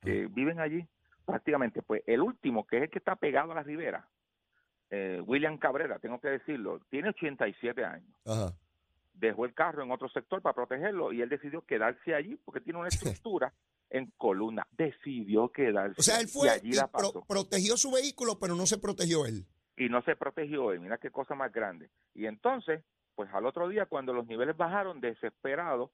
que 0.00 0.26
viven 0.28 0.60
allí 0.60 0.86
prácticamente. 1.24 1.82
Pues 1.82 2.02
el 2.06 2.20
último, 2.20 2.66
que 2.66 2.78
es 2.78 2.82
el 2.84 2.90
que 2.90 2.98
está 2.98 3.16
pegado 3.16 3.52
a 3.52 3.56
la 3.56 3.62
ribera, 3.62 4.08
eh, 4.90 5.22
William 5.24 5.58
Cabrera, 5.58 5.98
tengo 5.98 6.20
que 6.20 6.28
decirlo, 6.28 6.80
tiene 6.88 7.10
87 7.10 7.84
años. 7.84 8.10
Dejó 9.12 9.44
el 9.44 9.54
carro 9.54 9.82
en 9.82 9.90
otro 9.90 10.08
sector 10.08 10.40
para 10.40 10.54
protegerlo 10.54 11.12
y 11.12 11.20
él 11.20 11.28
decidió 11.28 11.62
quedarse 11.62 12.14
allí 12.14 12.36
porque 12.36 12.60
tiene 12.60 12.78
una 12.78 12.88
estructura 13.22 13.52
en 13.90 14.12
columna. 14.16 14.66
Decidió 14.70 15.50
quedarse. 15.50 16.00
O 16.00 16.02
sea, 16.02 16.20
él 16.20 16.28
fue 16.28 16.48
y, 16.62 16.72
protegió 17.28 17.76
su 17.76 17.90
vehículo, 17.90 18.38
pero 18.38 18.54
no 18.54 18.66
se 18.66 18.78
protegió 18.78 19.26
él. 19.26 19.46
Y 19.76 19.88
no 19.88 20.02
se 20.02 20.16
protegió 20.16 20.72
él. 20.72 20.80
Mira 20.80 20.98
qué 20.98 21.10
cosa 21.10 21.34
más 21.34 21.52
grande. 21.52 21.90
Y 22.14 22.26
entonces, 22.26 22.82
pues 23.14 23.32
al 23.32 23.46
otro 23.46 23.68
día, 23.68 23.86
cuando 23.86 24.12
los 24.12 24.26
niveles 24.26 24.56
bajaron, 24.56 25.00
desesperado, 25.00 25.92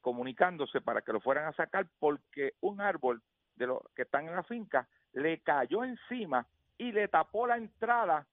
comunicándose 0.00 0.80
para 0.80 1.02
que 1.02 1.12
lo 1.12 1.20
fueran 1.20 1.46
a 1.46 1.52
sacar, 1.52 1.86
porque 1.98 2.54
un 2.60 2.80
árbol 2.80 3.22
de 3.56 3.66
los 3.66 3.78
que 3.94 4.02
están 4.02 4.26
en 4.26 4.34
la 4.34 4.42
finca 4.42 4.88
le 5.12 5.40
cayó 5.40 5.84
encima 5.84 6.46
y 6.78 6.92
le 6.92 7.08
tapó 7.08 7.46
la 7.46 7.56
entrada, 7.56 8.26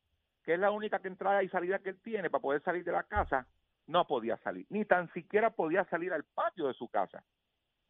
que 0.43 0.53
es 0.53 0.59
la 0.59 0.71
única 0.71 0.99
que 0.99 1.09
entrada 1.09 1.43
y 1.43 1.49
salida 1.49 1.79
que 1.79 1.89
él 1.89 1.99
tiene 2.01 2.29
para 2.29 2.41
poder 2.41 2.63
salir 2.63 2.83
de 2.83 2.93
la 2.93 3.03
casa, 3.03 3.45
no 3.87 4.05
podía 4.07 4.37
salir, 4.37 4.65
ni 4.69 4.85
tan 4.85 5.11
siquiera 5.13 5.49
podía 5.49 5.85
salir 5.85 6.13
al 6.13 6.23
patio 6.23 6.67
de 6.67 6.73
su 6.73 6.87
casa. 6.87 7.23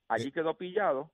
Allí 0.07 0.31
quedó 0.31 0.57
pillado, 0.57 1.11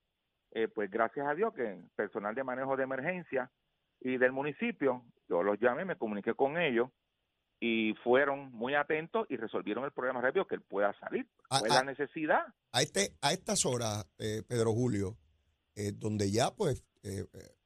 eh, 0.51 0.67
pues 0.67 0.89
gracias 0.89 1.27
a 1.27 1.33
Dios 1.33 1.53
que 1.53 1.81
personal 1.95 2.35
de 2.35 2.43
manejo 2.43 2.77
de 2.77 2.83
emergencia 2.83 3.51
y 3.99 4.17
del 4.17 4.31
municipio, 4.31 5.03
yo 5.27 5.41
los 5.41 5.59
llamé, 5.59 5.85
me 5.85 5.95
comuniqué 5.95 6.35
con 6.35 6.57
ellos 6.57 6.89
y 7.59 7.93
fueron 8.03 8.51
muy 8.51 8.75
atentos 8.75 9.25
y 9.29 9.37
resolvieron 9.37 9.85
el 9.85 9.91
problema 9.91 10.21
rápido 10.21 10.45
que 10.45 10.55
él 10.55 10.61
pueda 10.61 10.93
salir. 10.99 11.27
Fue 11.49 11.69
la 11.69 11.83
necesidad. 11.83 12.41
A, 12.71 12.81
este, 12.81 13.15
a 13.21 13.33
estas 13.33 13.65
horas, 13.65 14.05
eh, 14.19 14.43
Pedro 14.47 14.73
Julio, 14.73 15.17
eh, 15.75 15.91
donde 15.93 16.29
ya 16.29 16.53
pues 16.53 16.83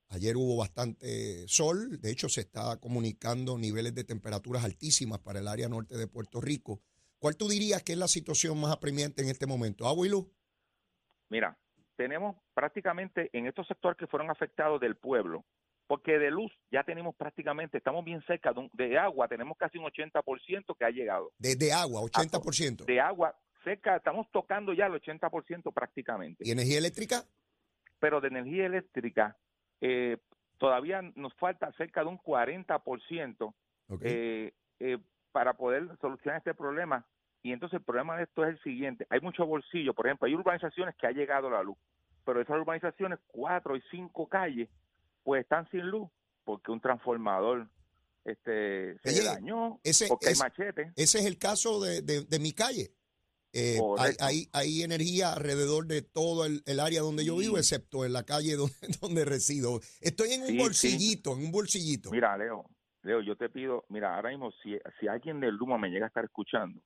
ayer 0.09 0.37
hubo 0.37 0.55
bastante 0.57 1.47
sol, 1.47 1.99
de 1.99 2.11
hecho 2.11 2.29
se 2.29 2.41
está 2.41 2.79
comunicando 2.79 3.57
niveles 3.57 3.93
de 3.93 4.03
temperaturas 4.03 4.63
altísimas 4.63 5.19
para 5.19 5.39
el 5.39 5.47
área 5.47 5.67
norte 5.67 5.97
de 5.97 6.07
Puerto 6.07 6.39
Rico. 6.39 6.81
¿Cuál 7.19 7.35
tú 7.35 7.49
dirías 7.49 7.83
que 7.83 7.93
es 7.93 7.97
la 7.97 8.07
situación 8.07 8.59
más 8.61 8.71
apremiante 8.71 9.23
en 9.23 9.29
este 9.29 9.47
momento? 9.47 9.87
¿Agua 9.87 10.05
y 10.05 10.09
luz? 10.09 10.27
Mira, 11.29 11.57
tenemos 11.95 12.35
prácticamente 12.53 13.29
en 13.33 13.47
estos 13.47 13.67
sectores 13.67 13.97
que 13.97 14.07
fueron 14.07 14.29
afectados 14.29 14.79
del 14.79 14.95
pueblo, 14.95 15.45
porque 15.87 16.19
de 16.19 16.31
luz 16.31 16.51
ya 16.71 16.83
tenemos 16.83 17.15
prácticamente, 17.15 17.77
estamos 17.77 18.03
bien 18.03 18.21
cerca 18.27 18.53
de, 18.73 18.97
agua, 18.97 19.27
tenemos 19.27 19.57
casi 19.57 19.77
un 19.77 19.85
80% 19.85 20.77
que 20.77 20.85
ha 20.85 20.89
llegado. 20.89 21.31
De, 21.37 21.71
agua, 21.71 22.01
80%. 22.01 22.85
De 22.85 22.99
agua, 22.99 23.35
cerca, 23.63 23.95
estamos 23.95 24.27
tocando 24.31 24.73
ya 24.73 24.85
el 24.85 24.93
80% 24.93 25.73
prácticamente. 25.73 26.43
¿Y 26.45 26.51
energía 26.51 26.77
eléctrica? 26.77 27.23
Pero 27.99 28.21
de 28.21 28.27
energía 28.27 28.65
eléctrica 28.65 29.37
eh, 29.81 30.17
todavía 30.57 31.01
nos 31.15 31.33
falta 31.35 31.71
cerca 31.73 32.01
de 32.01 32.07
un 32.07 32.19
40% 32.19 33.53
eh, 34.01 34.53
eh, 34.79 34.97
para 35.31 35.53
poder 35.53 35.87
solucionar 35.99 36.39
este 36.39 36.53
problema. 36.53 37.05
Y 37.43 37.51
entonces 37.51 37.79
el 37.79 37.85
problema 37.85 38.17
de 38.17 38.23
esto 38.23 38.43
es 38.43 38.49
el 38.49 38.61
siguiente, 38.61 39.07
hay 39.09 39.21
mucho 39.21 39.45
bolsillo, 39.45 39.93
por 39.93 40.07
ejemplo, 40.07 40.27
hay 40.27 40.35
urbanizaciones 40.35 40.95
que 40.95 41.07
ha 41.07 41.11
llegado 41.11 41.49
la 41.49 41.63
luz, 41.63 41.77
pero 42.25 42.41
esas 42.41 42.57
urbanizaciones, 42.57 43.19
cuatro 43.27 43.75
y 43.75 43.81
cinco 43.91 44.27
calles, 44.27 44.69
pues 45.23 45.41
están 45.41 45.69
sin 45.69 45.87
luz 45.87 46.09
porque 46.43 46.71
un 46.71 46.79
transformador 46.79 47.67
este 48.27 48.97
se 49.03 49.23
dañó 49.23 49.79
ese, 49.83 50.07
porque 50.07 50.29
hay 50.29 50.35
machete. 50.35 50.91
Ese 50.95 51.19
es 51.19 51.25
el 51.25 51.37
caso 51.37 51.79
de, 51.81 52.01
de, 52.01 52.39
mi 52.39 52.51
calle. 52.51 52.91
Eh, 53.53 53.79
hay, 54.19 54.49
hay, 54.51 54.83
energía 54.83 55.31
alrededor 55.31 55.87
de 55.87 56.01
todo 56.01 56.45
el, 56.45 56.79
área 56.79 57.01
donde 57.01 57.23
yo 57.23 57.37
vivo, 57.37 57.57
excepto 57.57 58.05
en 58.05 58.13
la 58.13 58.23
calle 58.23 58.55
donde, 58.57 58.75
donde 59.01 59.25
resido. 59.25 59.79
Estoy 60.01 60.33
en 60.33 60.43
un 60.43 60.57
bolsillito, 60.57 61.33
en 61.33 61.45
un 61.45 61.51
bolsillito. 61.51 62.11
Mira, 62.11 62.37
Leo, 62.37 62.69
Leo, 63.07 63.21
yo 63.21 63.35
te 63.37 63.49
pido, 63.49 63.85
mira, 63.89 64.15
ahora 64.15 64.29
mismo, 64.29 64.51
si, 64.63 64.77
si 64.99 65.07
alguien 65.07 65.39
del 65.39 65.55
Luma 65.55 65.77
me 65.77 65.89
llega 65.89 66.05
a 66.05 66.09
estar 66.09 66.25
escuchando, 66.25 66.81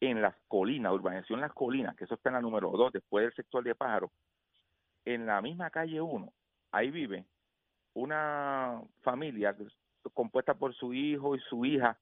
en 0.00 0.22
las 0.22 0.34
colinas, 0.48 0.92
urbanización 0.92 1.40
Las 1.40 1.52
Colinas, 1.52 1.94
que 1.96 2.04
eso 2.04 2.14
está 2.14 2.30
en 2.30 2.34
la 2.34 2.40
número 2.40 2.70
2, 2.70 2.92
después 2.94 3.24
del 3.24 3.34
sector 3.34 3.62
de 3.62 3.74
Pájaro, 3.74 4.10
en 5.04 5.26
la 5.26 5.40
misma 5.42 5.70
calle 5.70 6.00
1, 6.00 6.32
ahí 6.72 6.90
vive 6.90 7.26
una 7.94 8.80
familia 9.02 9.54
compuesta 10.12 10.54
por 10.54 10.74
su 10.74 10.92
hijo 10.94 11.36
y 11.36 11.40
su 11.40 11.64
hija. 11.64 11.98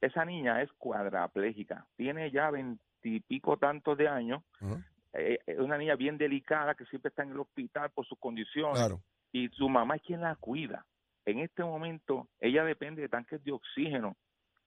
Esa 0.00 0.24
niña 0.24 0.62
es 0.62 0.70
cuadraplégica, 0.74 1.86
tiene 1.96 2.30
ya 2.30 2.50
veintipico 2.50 3.56
tantos 3.56 3.96
de 3.96 4.08
años, 4.08 4.42
eh, 5.14 5.38
es 5.46 5.58
una 5.58 5.78
niña 5.78 5.96
bien 5.96 6.18
delicada 6.18 6.74
que 6.74 6.84
siempre 6.86 7.08
está 7.08 7.22
en 7.22 7.30
el 7.30 7.40
hospital 7.40 7.90
por 7.90 8.04
sus 8.06 8.18
condiciones 8.18 8.78
Claro. 8.78 9.00
y 9.32 9.48
su 9.48 9.68
mamá 9.68 9.96
es 9.96 10.02
quien 10.02 10.20
la 10.20 10.36
cuida. 10.36 10.84
En 11.26 11.40
este 11.40 11.62
momento 11.62 12.28
ella 12.40 12.64
depende 12.64 13.02
de 13.02 13.08
tanques 13.08 13.42
de 13.44 13.52
oxígeno. 13.52 14.16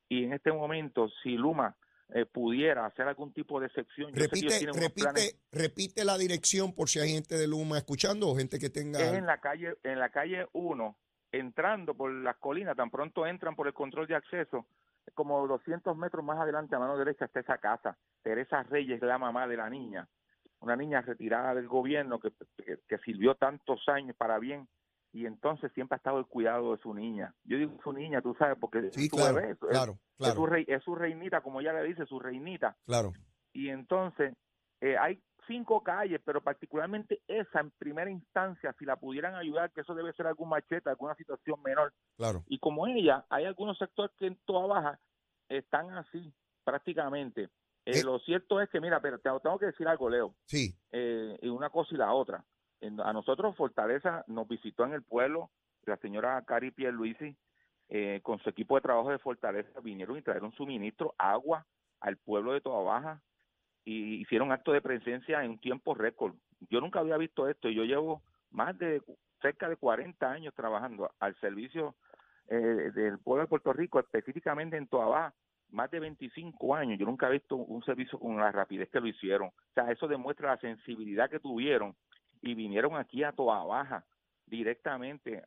Y 0.08 0.26
en 0.26 0.34
este 0.34 0.52
momento 0.52 1.10
si 1.24 1.38
Luma 1.38 1.76
eh, 2.14 2.26
pudiera 2.26 2.86
hacer 2.86 3.08
algún 3.08 3.34
tipo 3.34 3.60
de 3.60 3.70
sección, 3.70 4.12
yo 4.14 4.24
sé 4.24 4.30
que 4.30 4.40
ellos 4.40 4.76
Repite, 4.76 5.06
repite, 5.06 5.40
repite 5.52 6.06
la 6.06 6.18
dirección 6.18 6.74
por 6.74 6.90
si 6.90 7.00
hay 7.00 7.10
gente 7.10 7.38
de 7.38 7.48
Luma 7.48 7.78
escuchando 7.78 8.28
o 8.28 8.36
gente 8.36 8.60
que 8.60 8.70
tenga. 8.70 9.00
es 9.00 9.14
en 9.14 9.26
la 9.26 9.40
calle 9.40 9.76
en 9.84 10.00
la 10.00 10.10
calle 10.10 10.48
1 10.54 10.98
entrando 11.32 11.94
por 11.94 12.12
las 12.12 12.38
colinas 12.38 12.76
tan 12.76 12.90
pronto 12.90 13.26
entran 13.26 13.56
por 13.56 13.68
el 13.68 13.74
control 13.74 14.08
de 14.08 14.16
acceso 14.16 14.66
como 15.14 15.48
200 15.48 15.96
metros 15.98 16.24
más 16.24 16.40
adelante 16.40 16.76
a 16.76 16.80
mano 16.80 16.98
derecha 16.98 17.26
está 17.26 17.40
esa 17.40 17.58
casa. 17.58 17.98
Teresa 18.22 18.64
Reyes 18.64 19.02
la 19.02 19.18
mamá 19.18 19.48
de 19.48 19.58
la 19.58 19.70
niña. 19.70 20.08
Una 20.62 20.76
niña 20.76 21.02
retirada 21.02 21.56
del 21.56 21.68
gobierno 21.68 22.20
que, 22.20 22.32
que, 22.58 22.80
que 22.88 22.98
sirvió 23.00 23.36
tantos 23.36 23.88
años 23.88 24.16
para 24.16 24.40
bien 24.40 24.68
y 25.12 25.26
entonces 25.26 25.72
siempre 25.74 25.96
ha 25.96 25.98
estado 25.98 26.20
el 26.20 26.26
cuidado 26.28 26.76
de 26.76 26.82
su 26.82 26.94
niña 26.94 27.34
yo 27.44 27.58
digo 27.58 27.78
su 27.84 27.92
niña 27.94 28.22
tú 28.22 28.36
sabes 28.38 28.58
porque 28.60 28.92
Sí, 28.92 29.06
es 29.06 29.10
su 29.10 29.16
claro, 29.18 29.36
bebé, 29.36 29.52
es- 29.52 29.58
claro, 29.60 30.00
es, 30.20 30.34
su 30.34 30.46
rey, 30.46 30.66
es 30.68 30.84
su 30.84 30.96
reinita 30.96 31.42
como 31.42 31.62
ella 31.62 31.74
le 31.74 31.84
dice 31.84 32.06
su 32.06 32.20
reinita 32.20 32.78
claro. 32.86 33.12
y 33.54 33.70
entonces 33.70 34.36
eh, 34.82 34.98
hay 34.98 35.22
cinco 35.48 35.84
calles, 35.84 36.22
pero 36.24 36.42
particularmente 36.42 37.22
esa 37.28 37.60
en 37.62 37.72
primera 37.72 38.10
instancia, 38.12 38.74
si 38.78 38.86
la 38.86 38.98
pudieran 38.98 39.34
ayudar, 39.34 39.72
que 39.72 39.82
eso 39.82 39.96
debe 39.96 40.14
ser 40.14 40.28
algún 40.28 40.48
machete, 40.48 40.88
alguna 40.92 41.16
situación 41.16 41.60
menor. 41.64 41.92
Claro. 42.18 42.44
Y 42.46 42.60
como 42.60 42.86
ella, 42.86 43.26
hay 43.30 43.46
algunos 43.46 43.78
sectores 43.80 44.16
que 44.20 44.28
en 44.28 44.38
toda 44.46 44.68
baja 44.68 45.00
están 45.50 45.90
así 45.98 46.32
prácticamente. 46.64 47.46
Eh, 47.86 48.00
Eh. 48.00 48.04
Lo 48.04 48.20
cierto 48.20 48.62
es 48.62 48.70
que, 48.70 48.80
mira, 48.80 49.02
pero 49.02 49.18
te 49.18 49.30
tengo 49.42 49.58
que 49.58 49.66
decir 49.66 49.88
algo, 49.88 50.08
Leo, 50.10 50.36
Sí, 50.46 50.74
y 50.94 51.48
una 51.50 51.70
cosa 51.72 51.96
y 51.96 51.98
la 51.98 52.14
otra. 52.14 52.46
A 52.82 53.14
nosotros 53.14 53.56
Fortaleza 53.56 54.24
nos 54.28 54.48
visitó 54.48 54.86
en 54.86 54.94
el 54.94 55.04
pueblo 55.04 55.50
la 55.86 55.98
señora 55.98 56.42
Cari 56.46 56.72
Pierluisi 56.72 57.36
eh, 57.90 58.20
con 58.22 58.40
su 58.40 58.50
equipo 58.50 58.76
de 58.76 58.82
trabajo 58.82 59.10
de 59.10 59.18
Fortaleza 59.18 59.80
vinieron 59.82 60.18
y 60.18 60.22
trajeron 60.22 60.52
suministro, 60.54 61.16
agua 61.18 61.66
al 62.00 62.18
pueblo 62.18 62.54
de 62.54 62.62
Toda 62.62 62.84
Baja 62.84 63.22
y 63.84 64.22
hicieron 64.22 64.52
acto 64.52 64.72
de 64.72 64.82
presencia 64.82 65.44
en 65.44 65.52
un 65.52 65.60
tiempo 65.60 65.96
récord. 65.96 66.36
Yo 66.70 66.80
nunca 66.80 67.00
había 67.00 67.18
visto 67.18 67.50
esto 67.50 67.68
y 67.68 67.76
yo 67.76 67.84
llevo 67.84 68.22
más 68.52 68.78
de 68.78 69.02
cerca 69.42 69.68
de 69.68 69.76
40 69.76 70.32
años 70.32 70.54
trabajando 70.54 71.12
al 71.20 71.36
servicio 71.40 71.96
eh, 72.48 72.92
del 72.94 73.18
pueblo 73.20 73.44
de 73.44 73.50
Puerto 73.50 73.74
Rico, 73.74 74.00
específicamente 74.00 74.78
en 74.78 74.88
Toda 74.88 75.08
Baja, 75.08 75.34
más 75.70 75.90
de 75.90 76.00
25 76.00 76.76
años. 76.76 77.00
Yo 77.00 77.06
nunca 77.06 77.28
he 77.28 77.34
visto 77.34 77.56
un 77.56 77.84
servicio 77.84 78.20
con 78.20 78.38
la 78.38 78.52
rapidez 78.52 78.90
que 78.90 79.00
lo 79.00 79.08
hicieron. 79.08 79.48
O 79.50 79.74
sea, 79.74 79.92
eso 79.92 80.08
demuestra 80.08 80.50
la 80.50 80.58
sensibilidad 80.58 81.30
que 81.30 81.40
tuvieron 81.40 81.96
y 82.42 82.54
vinieron 82.56 82.96
aquí 82.96 83.24
a 83.24 83.32
Toa 83.32 83.64
Baja 83.66 84.06
directamente 84.46 85.44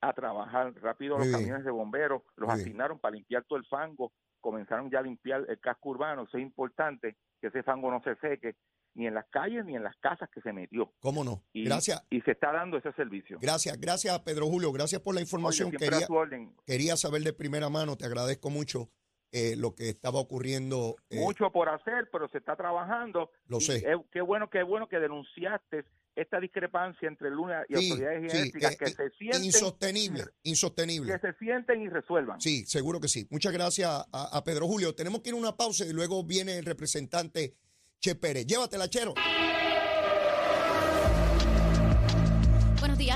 a 0.00 0.12
trabajar 0.12 0.72
rápido 0.80 1.16
Muy 1.16 1.26
los 1.26 1.28
bien. 1.28 1.40
camiones 1.40 1.64
de 1.64 1.70
bomberos, 1.70 2.22
los 2.36 2.48
Muy 2.48 2.56
bien. 2.56 2.66
asignaron 2.68 2.98
para 2.98 3.14
limpiar 3.14 3.44
todo 3.44 3.58
el 3.58 3.66
fango, 3.66 4.12
comenzaron 4.40 4.90
ya 4.90 4.98
a 4.98 5.02
limpiar 5.02 5.44
el 5.48 5.60
casco 5.60 5.90
urbano, 5.90 6.24
eso 6.24 6.36
es 6.38 6.42
importante, 6.42 7.16
que 7.40 7.46
ese 7.48 7.62
fango 7.62 7.90
no 7.90 8.02
se 8.02 8.16
seque 8.16 8.56
ni 8.94 9.06
en 9.06 9.14
las 9.14 9.26
calles 9.30 9.64
ni 9.64 9.74
en 9.76 9.82
las 9.84 9.96
casas 9.98 10.28
que 10.30 10.40
se 10.42 10.52
metió. 10.52 10.92
cómo 11.00 11.24
no. 11.24 11.42
Y, 11.52 11.64
Gracias, 11.64 12.04
y 12.10 12.20
se 12.22 12.32
está 12.32 12.52
dando 12.52 12.76
ese 12.76 12.92
servicio. 12.92 13.38
gracias, 13.40 13.78
gracias, 13.80 14.18
Pedro 14.20 14.46
Julio. 14.48 14.70
Gracias 14.72 15.00
por 15.00 15.14
la 15.14 15.18
Oye, 15.20 15.24
información. 15.26 15.68
siempre 15.70 15.88
Quería, 15.88 16.06
orden. 16.10 16.54
quería 16.66 16.96
saber 16.96 17.22
de 17.22 17.32
primera 17.32 17.68
mano, 17.70 17.96
te 17.96 18.04
agradezco 18.04 18.50
mucho 18.50 18.90
eh, 19.34 19.56
lo 19.56 19.74
que 19.74 19.88
estaba 19.88 20.18
ocurriendo. 20.20 20.96
eh, 21.08 21.18
Mucho 21.20 21.50
por 21.50 21.70
hacer, 21.70 22.10
pero 22.12 22.28
se 22.28 22.36
está 22.36 22.54
trabajando. 22.54 23.30
Lo 23.46 23.58
Y 23.58 23.60
sé. 23.62 23.76
es- 23.76 23.96
qué 24.10 24.20
bueno, 24.20 24.50
qué 24.50 24.62
bueno 24.62 24.88
que 24.88 24.98
denunciaste 25.00 25.84
esta 26.14 26.38
discrepancia 26.40 27.08
entre 27.08 27.30
Luna 27.30 27.64
y 27.68 27.76
Sí, 27.76 27.90
autoridades 27.90 28.32
sí, 28.32 28.38
eh, 28.38 28.52
que 28.52 28.84
eh, 28.84 28.94
se 28.94 29.10
sienten 29.18 29.44
insostenible, 29.44 30.24
insostenible. 30.42 31.12
que 31.12 31.18
se 31.18 31.32
sienten 31.38 31.82
y 31.82 31.88
resuelvan. 31.88 32.40
Sí, 32.40 32.64
seguro 32.66 33.00
que 33.00 33.08
sí. 33.08 33.26
Muchas 33.30 33.52
gracias 33.52 33.88
a, 33.90 34.06
a 34.36 34.44
Pedro 34.44 34.66
Julio. 34.66 34.94
Tenemos 34.94 35.20
que 35.22 35.30
ir 35.30 35.34
a 35.34 35.38
una 35.38 35.56
pausa 35.56 35.84
y 35.86 35.92
luego 35.92 36.22
viene 36.24 36.58
el 36.58 36.64
representante 36.64 37.54
Che 38.00 38.14
Pérez. 38.14 38.46
Llévatela, 38.46 38.88
Chero. 38.88 39.14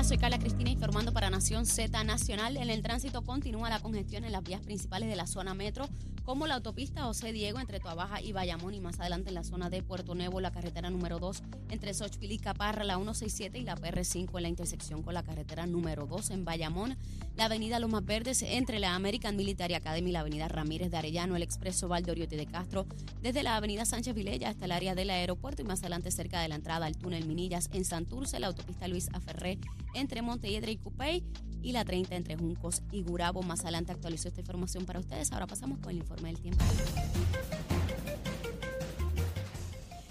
Soy 0.07 0.17
Carla 0.17 0.39
Cristina 0.39 0.69
informando 0.69 1.11
para 1.11 1.29
Nación 1.29 1.65
Z 1.65 2.01
Nacional. 2.05 2.55
En 2.55 2.69
el 2.69 2.81
tránsito 2.81 3.23
continúa 3.23 3.69
la 3.69 3.81
congestión 3.81 4.23
en 4.23 4.31
las 4.31 4.41
vías 4.41 4.61
principales 4.61 5.09
de 5.09 5.17
la 5.17 5.27
zona 5.27 5.53
metro, 5.53 5.89
como 6.23 6.47
la 6.47 6.55
autopista 6.55 7.03
José 7.03 7.33
Diego 7.33 7.59
entre 7.59 7.81
Tuabaja 7.81 8.21
y 8.21 8.31
Bayamón 8.31 8.73
y 8.73 8.79
más 8.79 9.01
adelante 9.01 9.29
en 9.29 9.35
la 9.35 9.43
zona 9.43 9.69
de 9.69 9.83
Puerto 9.83 10.15
Nuevo, 10.15 10.39
la 10.39 10.51
carretera 10.51 10.89
número 10.89 11.19
2 11.19 11.43
entre 11.71 11.93
Xochipilli 11.93 12.35
y 12.35 12.39
Caparra, 12.39 12.85
la 12.85 12.95
167 12.95 13.59
y 13.59 13.63
la 13.63 13.75
PR5 13.75 14.37
en 14.37 14.43
la 14.43 14.49
intersección 14.49 15.03
con 15.03 15.13
la 15.13 15.23
carretera 15.23 15.65
número 15.67 16.05
2 16.05 16.29
en 16.31 16.45
Bayamón, 16.45 16.97
la 17.35 17.45
avenida 17.45 17.79
Lomas 17.79 18.05
Verdes 18.05 18.43
entre 18.43 18.79
la 18.79 18.95
American 18.95 19.35
Military 19.35 19.73
Academy 19.73 20.09
y 20.09 20.13
la 20.13 20.21
avenida 20.21 20.47
Ramírez 20.47 20.89
de 20.89 20.97
Arellano, 20.97 21.35
el 21.35 21.43
expreso 21.43 21.89
Valdoriotti 21.89 22.37
de 22.37 22.45
Castro, 22.45 22.87
desde 23.21 23.43
la 23.43 23.57
avenida 23.57 23.83
Sánchez 23.83 24.15
Vilella 24.15 24.49
hasta 24.49 24.65
el 24.65 24.71
área 24.71 24.95
del 24.95 25.09
aeropuerto 25.09 25.61
y 25.61 25.65
más 25.65 25.81
adelante 25.81 26.11
cerca 26.11 26.41
de 26.41 26.47
la 26.47 26.55
entrada 26.55 26.85
al 26.85 26.97
túnel 26.97 27.25
Minillas 27.25 27.69
en 27.73 27.83
Santurce, 27.83 28.39
la 28.39 28.47
autopista 28.47 28.87
Luis 28.87 29.09
Aferré 29.11 29.59
entre 29.99 30.21
Montelledre 30.21 30.71
y 30.71 30.77
Cupey 30.77 31.23
y 31.61 31.71
la 31.71 31.83
30 31.83 32.15
entre 32.15 32.37
Juncos 32.37 32.81
y 32.91 33.03
Gurabo. 33.03 33.41
Más 33.43 33.61
adelante 33.61 33.91
actualizo 33.91 34.27
esta 34.27 34.41
información 34.41 34.85
para 34.85 34.99
ustedes. 34.99 35.31
Ahora 35.31 35.47
pasamos 35.47 35.79
con 35.79 35.91
el 35.91 35.97
informe 35.97 36.29
del 36.29 36.39
tiempo. 36.39 36.63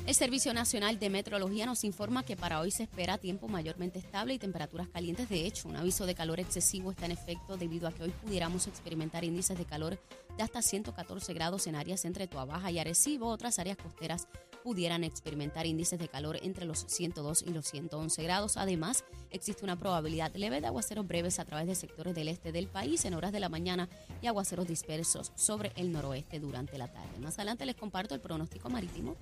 El 0.07 0.15
Servicio 0.15 0.55
Nacional 0.55 1.01
de 1.01 1.11
Meteorología 1.11 1.67
nos 1.67 1.83
informa 1.83 2.23
que 2.23 2.37
para 2.37 2.61
hoy 2.61 2.71
se 2.71 2.85
espera 2.85 3.19
tiempo 3.19 3.49
mayormente 3.49 3.99
estable 3.99 4.35
y 4.35 4.39
temperaturas 4.39 4.87
calientes. 4.87 5.29
De 5.29 5.45
hecho, 5.45 5.69
un 5.69 5.75
aviso 5.75 6.07
de 6.07 6.15
calor 6.15 6.39
excesivo 6.39 6.93
está 6.93 7.07
en 7.07 7.11
efecto 7.11 7.57
debido 7.57 7.89
a 7.89 7.93
que 7.93 8.05
hoy 8.05 8.11
pudiéramos 8.23 8.69
experimentar 8.69 9.25
índices 9.25 9.59
de 9.59 9.65
calor 9.65 9.99
de 10.37 10.43
hasta 10.45 10.63
114 10.63 11.35
grados 11.35 11.67
en 11.67 11.75
áreas 11.75 12.05
entre 12.05 12.29
Tuabaja 12.29 12.71
y 12.71 12.79
Arecibo. 12.79 13.27
Otras 13.27 13.59
áreas 13.59 13.79
costeras 13.79 14.29
pudieran 14.63 15.05
experimentar 15.05 15.67
índices 15.67 15.99
de 15.99 16.09
calor 16.09 16.39
entre 16.43 16.67
los 16.67 16.85
102 16.89 17.43
y 17.43 17.51
los 17.51 17.67
111 17.67 18.23
grados. 18.23 18.57
Además, 18.57 19.05
existe 19.31 19.65
una 19.65 19.79
probabilidad 19.79 20.35
leve 20.35 20.61
de 20.61 20.67
aguaceros 20.67 21.07
breves 21.07 21.39
a 21.39 21.45
través 21.45 21.67
de 21.67 21.75
sectores 21.75 22.15
del 22.15 22.29
este 22.29 22.53
del 22.53 22.69
país 22.69 23.05
en 23.05 23.15
horas 23.15 23.33
de 23.33 23.41
la 23.41 23.49
mañana 23.49 23.89
y 24.23 24.27
aguaceros 24.27 24.67
dispersos 24.67 25.33
sobre 25.35 25.73
el 25.77 25.91
noroeste 25.91 26.39
durante 26.39 26.79
la 26.79 26.89
tarde. 26.89 27.19
Más 27.21 27.35
adelante 27.39 27.67
les 27.67 27.77
comparto 27.77 28.15
el 28.15 28.21
pronóstico 28.21 28.69
marítimo. 28.69 29.17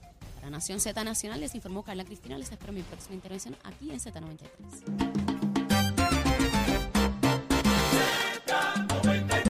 Para 0.45 0.59
Nación 0.59 0.79
Z 0.79 1.03
Nacional 1.05 1.41
les 1.41 1.55
informó 1.55 1.83
Carla 1.83 2.05
Cristina. 2.05 2.37
Les 2.37 2.53
espero 2.53 2.71
mi 2.71 2.83
próxima 2.83 3.15
intervención 3.15 3.57
aquí 3.65 3.91
en 3.91 3.99
Z93. 3.99 5.34